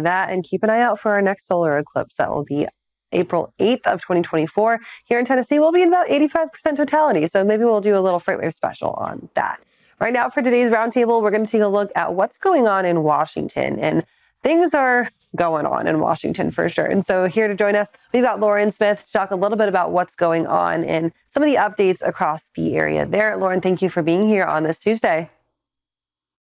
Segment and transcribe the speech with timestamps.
[0.00, 2.66] that and keep an eye out for our next solar eclipse that will be
[3.12, 4.80] April 8th of 2024.
[5.04, 7.26] Here in Tennessee, we'll be in about 85% totality.
[7.26, 9.60] So maybe we'll do a little FreightWaves special on that.
[9.98, 12.86] Right now, for today's roundtable, we're going to take a look at what's going on
[12.86, 13.78] in Washington.
[13.78, 14.04] And
[14.42, 16.86] things are going on in Washington for sure.
[16.86, 19.68] And so here to join us, we've got Loren Smith to talk a little bit
[19.68, 23.36] about what's going on and some of the updates across the area there.
[23.36, 25.30] Loren, thank you for being here on this Tuesday.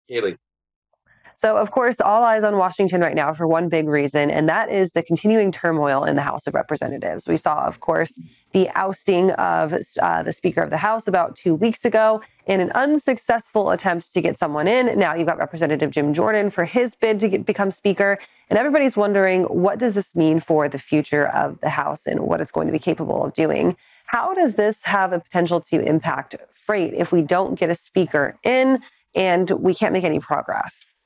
[0.07, 0.37] Haley.
[1.41, 4.69] So, of course, all eyes on Washington right now for one big reason, and that
[4.69, 7.27] is the continuing turmoil in the House of Representatives.
[7.27, 8.21] We saw, of course,
[8.53, 9.73] the ousting of
[10.03, 14.21] uh, the Speaker of the House about two weeks ago in an unsuccessful attempt to
[14.21, 14.99] get someone in.
[14.99, 18.19] Now you've got Representative Jim Jordan for his bid to get, become Speaker,
[18.51, 22.43] and everybody's wondering what does this mean for the future of the House and what
[22.43, 23.79] it's going to be capable of doing.
[24.05, 28.37] How does this have a potential to impact freight if we don't get a speaker
[28.43, 28.81] in
[29.15, 30.97] and we can't make any progress?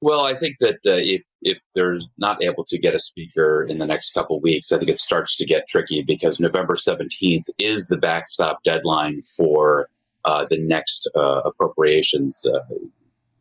[0.00, 3.78] Well, I think that uh, if if they're not able to get a speaker in
[3.78, 7.88] the next couple weeks, I think it starts to get tricky because November seventeenth is
[7.88, 9.88] the backstop deadline for
[10.24, 12.74] uh, the next uh, appropriations uh,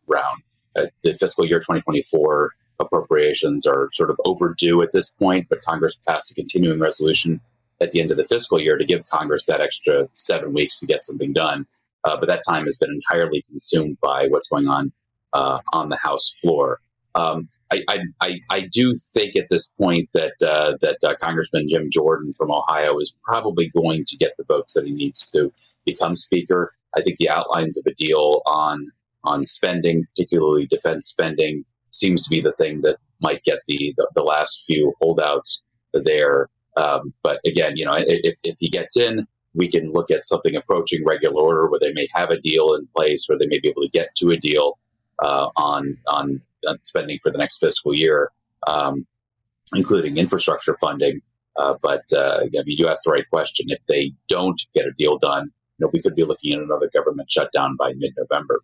[0.08, 0.42] round.
[0.76, 5.48] Uh, the fiscal year twenty twenty four appropriations are sort of overdue at this point,
[5.50, 7.40] but Congress passed a continuing resolution
[7.82, 10.88] at the end of the fiscal year to give Congress that extra seven weeks to
[10.88, 11.68] get something done.
[12.04, 14.92] Uh, but that time has been entirely consumed by what's going on
[15.34, 16.80] uh, on the House floor.
[17.16, 21.90] Um, I, I, I, do think at this point that uh, that uh, Congressman Jim
[21.92, 25.52] Jordan from Ohio is probably going to get the votes that he needs to
[25.84, 26.76] become Speaker.
[26.96, 28.92] I think the outlines of a deal on
[29.24, 34.08] on spending, particularly defense spending, seems to be the thing that might get the the,
[34.14, 36.50] the last few holdouts there.
[36.76, 39.26] Um, but again, you know, if, if he gets in,
[39.56, 42.88] we can look at something approaching regular order where they may have a deal in
[42.96, 44.78] place or they may be able to get to a deal
[45.20, 46.42] uh, on, on
[46.84, 48.32] spending for the next fiscal year,
[48.68, 49.06] um,
[49.76, 51.22] including infrastructure funding.
[51.58, 53.66] Uh, but uh, I mean, you asked the right question.
[53.70, 56.90] If they don't get a deal done, you know, we could be looking at another
[56.94, 58.62] government shutdown by mid-November.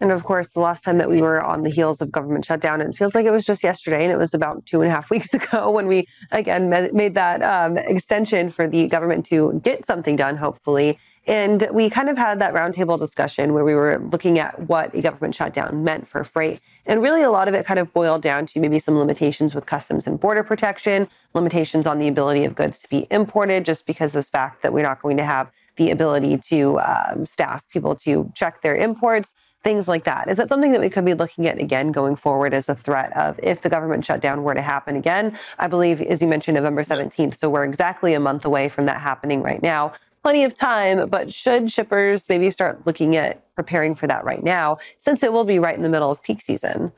[0.00, 2.80] And of course, the last time that we were on the heels of government shutdown,
[2.80, 5.10] it feels like it was just yesterday, and it was about two and a half
[5.14, 10.16] weeks ago when we again made that um, extension for the government to get something
[10.16, 10.98] done, hopefully.
[11.28, 15.02] And we kind of had that roundtable discussion where we were looking at what a
[15.02, 16.62] government shutdown meant for freight.
[16.86, 19.66] And really, a lot of it kind of boiled down to maybe some limitations with
[19.66, 24.16] customs and border protection, limitations on the ability of goods to be imported, just because
[24.16, 27.94] of the fact that we're not going to have the ability to um, staff people
[27.94, 30.30] to check their imports, things like that.
[30.30, 33.14] Is that something that we could be looking at again going forward as a threat
[33.14, 35.38] of if the government shutdown were to happen again?
[35.58, 37.36] I believe, as you mentioned, November 17th.
[37.36, 39.92] So we're exactly a month away from that happening right now
[40.28, 44.76] plenty of time, but should shippers maybe start looking at preparing for that right now,
[44.98, 46.92] since it will be right in the middle of peak season?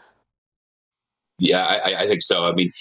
[1.39, 2.49] Yeah, I, I think so.
[2.49, 2.73] I mean,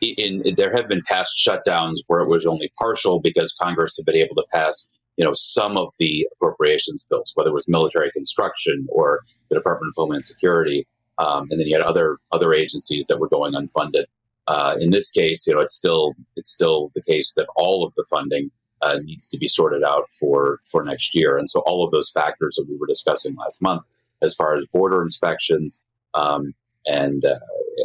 [0.00, 4.06] in, in, there have been past shutdowns where it was only partial because Congress had
[4.06, 4.88] been able to pass,
[5.18, 9.20] you know, some of the appropriations bills, whether it was military construction or
[9.50, 10.86] the Department of Homeland Security,
[11.18, 14.04] um, and then you had other other agencies that were going unfunded.
[14.46, 17.92] Uh, in this case, you know, it's still it's still the case that all of
[17.94, 18.50] the funding
[18.86, 21.36] uh, needs to be sorted out for for next year.
[21.36, 23.82] And so all of those factors that we were discussing last month,
[24.22, 25.82] as far as border inspections
[26.14, 26.54] um,
[26.86, 27.38] and, uh,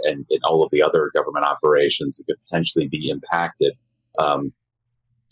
[0.04, 3.74] and, and all of the other government operations that could potentially be impacted.
[4.20, 4.54] Um,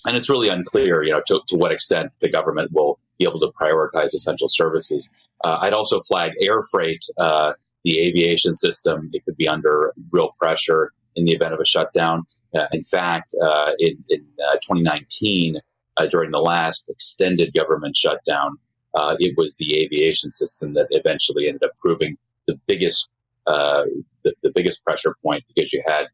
[0.05, 3.39] and it's really unclear, you know, to, to, what extent the government will be able
[3.41, 5.11] to prioritize essential services.
[5.43, 7.53] Uh, I'd also flag air freight, uh,
[7.83, 9.09] the aviation system.
[9.13, 12.25] It could be under real pressure in the event of a shutdown.
[12.55, 15.59] Uh, in fact, uh, in, in uh, 2019,
[15.97, 18.57] uh, during the last extended government shutdown,
[18.95, 22.17] uh, it was the aviation system that eventually ended up proving
[22.47, 23.09] the biggest
[23.47, 23.83] uh,
[24.23, 26.05] the, the, biggest pressure point because you had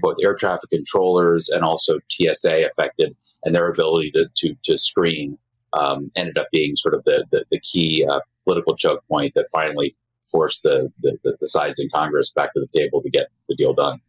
[0.00, 3.14] both air traffic controllers and also TSA affected,
[3.44, 5.38] and their ability to to, to screen
[5.72, 8.06] um, ended up being sort of the the, the key
[8.44, 9.96] political choke point that finally
[10.30, 13.72] forced the, the the sides in Congress back to the table to get the deal
[13.72, 14.00] done.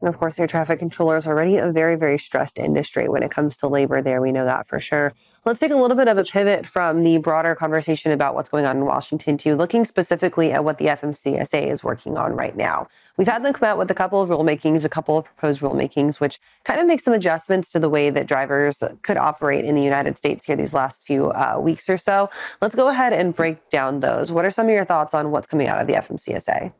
[0.00, 3.30] And of course, air traffic controllers are already a very, very stressed industry when it
[3.30, 4.20] comes to labor there.
[4.20, 5.14] We know that for sure.
[5.46, 8.66] Let's take a little bit of a pivot from the broader conversation about what's going
[8.66, 12.88] on in Washington to looking specifically at what the FMCSA is working on right now.
[13.16, 16.18] We've had them come out with a couple of rulemakings, a couple of proposed rulemakings,
[16.18, 19.84] which kind of make some adjustments to the way that drivers could operate in the
[19.84, 22.28] United States here these last few uh, weeks or so.
[22.60, 24.32] Let's go ahead and break down those.
[24.32, 26.72] What are some of your thoughts on what's coming out of the FMCSA?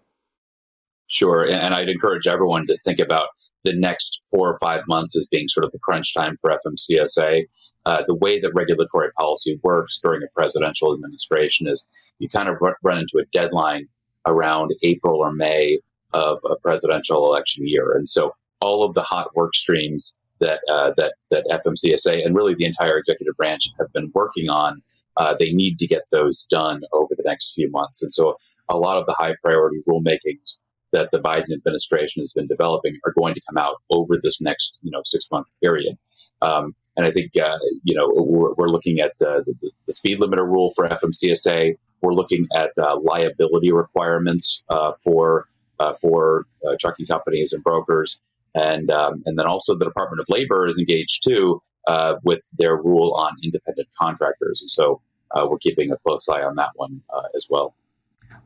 [1.09, 1.49] Sure.
[1.49, 3.29] And I'd encourage everyone to think about
[3.65, 7.45] the next four or five months as being sort of the crunch time for FMCSA.
[7.85, 11.87] Uh, the way that regulatory policy works during a presidential administration is
[12.19, 13.87] you kind of run into a deadline
[14.27, 15.79] around April or May
[16.13, 17.93] of a presidential election year.
[17.93, 22.55] And so all of the hot work streams that uh, that that FMCSA and really
[22.55, 24.83] the entire executive branch have been working on,
[25.17, 28.03] uh, they need to get those done over the next few months.
[28.03, 28.37] And so
[28.69, 30.59] a lot of the high priority rulemakings
[30.97, 34.79] that the Biden administration has been developing are going to come out over this next
[34.83, 35.97] you know six month period.
[36.43, 39.45] Um, and I think uh, you know we're, we're looking at the,
[39.87, 41.77] the, speed limiter rule for FMCSA.
[42.03, 45.49] We're looking at uh, liability requirements uh, for
[45.79, 48.21] uh, for uh, trucking companies and brokers,
[48.55, 52.77] and um, and then also the Department of Labor is engaged too uh, with their
[52.77, 55.03] rule on independent contractors, and so
[55.35, 57.03] we're keeping a close eye on that one
[57.35, 57.75] as well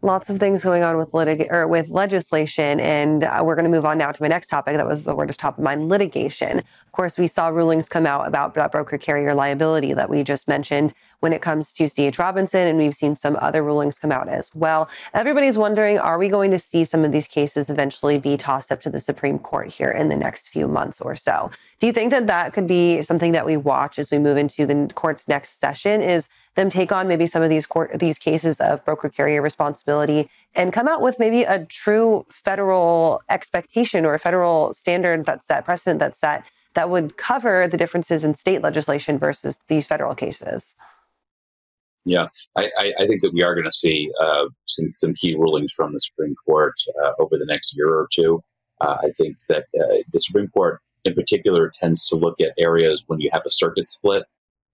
[0.03, 3.71] lots of things going on with litig- or with legislation, and uh, we're going to
[3.71, 4.77] move on now to my next topic.
[4.77, 6.59] That was the word of top of mind: litigation.
[6.59, 10.95] Of course, we saw rulings come out about broker carrier liability that we just mentioned
[11.21, 14.51] when it comes to CH Robinson, and we've seen some other rulings come out as
[14.55, 14.89] well.
[15.15, 18.81] Everybody's wondering: Are we going to see some of these cases eventually be tossed up
[18.83, 21.51] to the Supreme Court here in the next few months or so?
[21.79, 24.67] Do you think that that could be something that we watch as we move into
[24.67, 26.03] the court's next session?
[26.03, 30.29] Is them take on maybe some of these court, these cases of broker carrier responsibility
[30.55, 35.65] and come out with maybe a true federal expectation or a federal standard that's set,
[35.65, 36.45] precedent that's set
[36.75, 40.75] that would cover the differences in state legislation versus these federal cases.
[42.05, 45.73] Yeah, I, I think that we are going to see uh, some, some key rulings
[45.73, 46.75] from the Supreme Court
[47.05, 48.43] uh, over the next year or two.
[48.81, 53.05] Uh, I think that uh, the Supreme Court, in particular, tends to look at areas
[53.07, 54.25] when you have a circuit split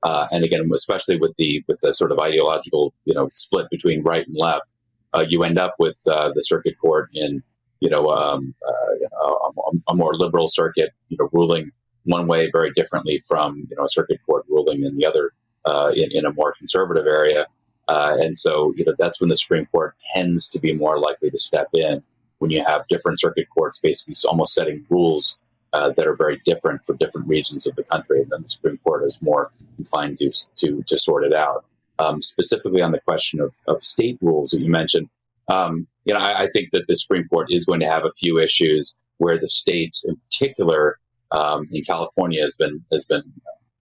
[0.03, 4.03] uh, and again, especially with the with the sort of ideological you know split between
[4.03, 4.69] right and left,
[5.15, 7.43] uh, you end up with the circuit court in
[7.81, 11.71] you know um, a, a, more liberal circuit, you know, ruling
[12.05, 15.33] one way very differently from you know a circuit court ruling in the other
[15.67, 17.47] uh, in, in, a more conservative area.
[17.89, 21.31] Uh, and so, you know, that's when the Supreme Court tends to be more likely
[21.31, 22.03] to step in
[22.39, 25.37] when you have different circuit courts basically almost setting rules
[25.73, 28.23] uh, that are very different for different regions of the country.
[28.23, 31.65] And then the Supreme Court is more inclined to, to, to sort it out.
[31.99, 35.09] Um, specifically on the question of, of state rules that you mentioned,
[35.49, 38.11] um, you know, I, I, think that the Supreme Court is going to have a
[38.11, 40.99] few issues where the states, in particular,
[41.31, 43.23] um, in California, has been has been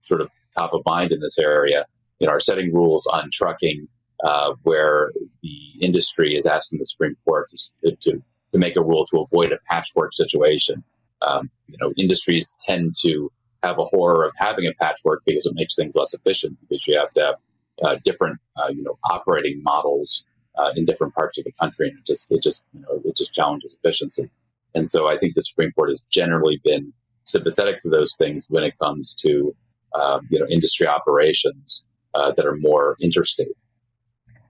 [0.06, 1.86] sort of top of mind in this area.
[2.18, 3.88] You know, are setting rules on trucking
[4.24, 5.12] uh, where
[5.42, 7.50] the industry is asking the Supreme Court
[7.82, 8.22] to, to,
[8.52, 10.82] to make a rule to avoid a patchwork situation
[11.22, 13.30] um, you know, industries tend to
[13.62, 16.96] have a horror of having a patchwork because it makes things less efficient because you
[16.98, 17.34] have to have
[17.82, 20.24] uh, different, uh, you know, operating models
[20.56, 23.16] uh, in different parts of the country, and it just, it just, you know, it
[23.16, 24.30] just challenges efficiency.
[24.74, 26.92] And so, I think the Supreme Court has generally been
[27.24, 29.54] sympathetic to those things when it comes to,
[30.00, 33.48] um, you know, industry operations uh, that are more interstate.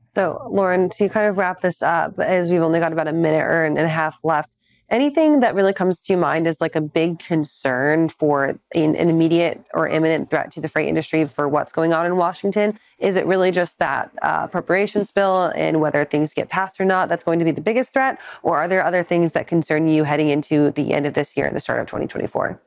[0.09, 3.45] So, Loren, to kind of wrap this up, as we've only got about a minute
[3.45, 4.49] or and a half left,
[4.89, 9.65] anything that really comes to mind as like a big concern for an, an, immediate
[9.75, 12.79] or imminent threat to the freight industry for what's going on in Washington?
[12.99, 17.09] Is it really just that uh, appropriations bill and whether things get passed or not
[17.09, 18.19] that's going to be the biggest threat?
[18.43, 21.47] Or are there other things that concern you heading into the end of this year
[21.47, 22.61] and the start of 2024?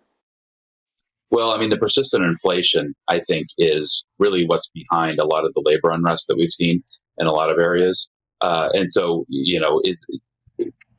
[1.32, 5.54] Well, I mean, the persistent inflation, I think, is really what's behind a lot of
[5.54, 6.84] the labor unrest that we've seen
[7.18, 8.10] in a lot of areas.
[8.42, 10.06] Uh, and so, you know, is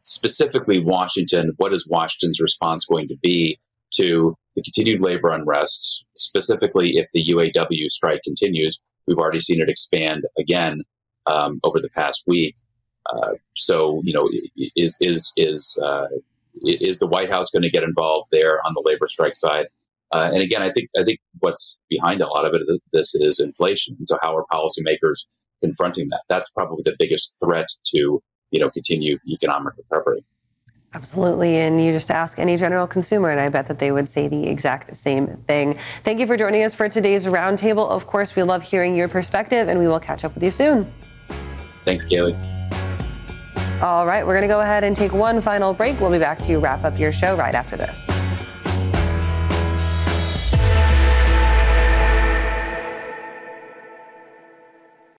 [0.05, 3.59] specifically Washington, what is Washington's response going to be
[3.95, 8.79] to the continued labor unrest, specifically if the UAW strike continues?
[9.07, 10.83] We've already seen it expand again
[11.27, 12.55] um, over the past week.
[13.13, 14.29] Uh, so, you know,
[14.77, 16.07] is is is uh,
[16.63, 19.67] is the White House going to get involved there on the labor strike side?
[20.13, 22.63] Uh, and again, I think I think what's behind a lot of it,
[22.93, 23.97] this is inflation.
[23.99, 25.25] And so, how are policymakers
[25.63, 26.23] confronting that?
[26.29, 30.25] That's probably the biggest threat to you know, continue economic recovery.
[30.93, 31.57] Absolutely.
[31.57, 34.49] And you just ask any general consumer, and I bet that they would say the
[34.49, 35.79] exact same thing.
[36.03, 37.89] Thank you for joining us for today's roundtable.
[37.89, 40.93] Of course, we love hearing your perspective, and we will catch up with you soon.
[41.85, 42.37] Thanks, Kaylee.
[43.81, 45.99] All right, we're going to go ahead and take one final break.
[46.01, 48.10] We'll be back to wrap up your show right after this.